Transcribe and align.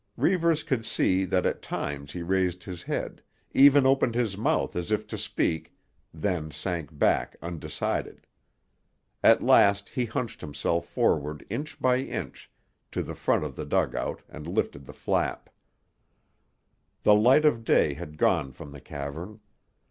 Reivers 0.17 0.63
could 0.63 0.83
see 0.83 1.25
that 1.25 1.45
at 1.45 1.61
times 1.61 2.11
he 2.11 2.23
raised 2.23 2.63
his 2.63 2.81
head, 2.81 3.21
even 3.51 3.85
opened 3.85 4.15
his 4.15 4.35
mouth 4.35 4.75
as 4.75 4.91
if 4.91 5.05
to 5.05 5.15
speak, 5.15 5.75
then 6.11 6.49
sank 6.49 6.97
back 6.97 7.35
undecided. 7.39 8.25
At 9.23 9.43
last 9.43 9.89
he 9.89 10.05
hunched 10.05 10.41
himself 10.41 10.87
forward 10.87 11.45
inch 11.51 11.79
by 11.79 11.97
inch 11.99 12.49
to 12.91 13.03
the 13.03 13.13
front 13.13 13.43
of 13.43 13.55
the 13.55 13.63
dugout 13.63 14.23
and 14.27 14.47
lifted 14.47 14.85
the 14.87 14.93
flap. 14.93 15.51
The 17.03 17.13
light 17.13 17.45
of 17.45 17.63
day 17.63 17.93
had 17.93 18.17
gone 18.17 18.53
from 18.53 18.71
the 18.71 18.81
cavern. 18.81 19.39